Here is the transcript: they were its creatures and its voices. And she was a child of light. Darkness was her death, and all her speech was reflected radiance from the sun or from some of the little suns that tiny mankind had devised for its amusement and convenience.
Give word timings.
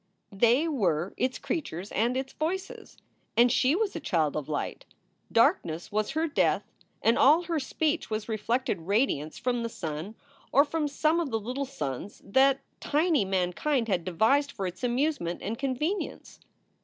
they 0.33 0.67
were 0.67 1.13
its 1.15 1.37
creatures 1.37 1.91
and 1.91 2.17
its 2.17 2.33
voices. 2.33 2.97
And 3.37 3.51
she 3.51 3.75
was 3.75 3.95
a 3.95 3.99
child 3.99 4.35
of 4.35 4.49
light. 4.49 4.83
Darkness 5.31 5.91
was 5.91 6.09
her 6.13 6.25
death, 6.27 6.63
and 7.03 7.19
all 7.19 7.43
her 7.43 7.59
speech 7.59 8.09
was 8.09 8.27
reflected 8.27 8.81
radiance 8.87 9.37
from 9.37 9.61
the 9.61 9.69
sun 9.69 10.15
or 10.51 10.65
from 10.65 10.87
some 10.87 11.19
of 11.19 11.29
the 11.29 11.39
little 11.39 11.65
suns 11.65 12.19
that 12.25 12.61
tiny 12.79 13.25
mankind 13.25 13.87
had 13.87 14.03
devised 14.03 14.51
for 14.51 14.65
its 14.65 14.83
amusement 14.83 15.39
and 15.43 15.59
convenience. 15.59 16.39